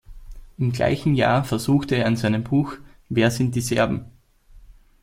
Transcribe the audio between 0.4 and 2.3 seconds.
Im gleichen Jahr versuchte er in